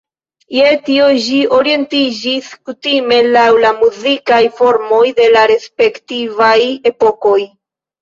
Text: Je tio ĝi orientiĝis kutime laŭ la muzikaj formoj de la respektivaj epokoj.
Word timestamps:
Je 0.59 0.69
tio 0.87 1.09
ĝi 1.25 1.41
orientiĝis 1.57 2.47
kutime 2.71 3.21
laŭ 3.37 3.45
la 3.67 3.75
muzikaj 3.85 4.43
formoj 4.59 5.05
de 5.23 5.31
la 5.39 5.47
respektivaj 5.57 6.61
epokoj. 6.95 7.41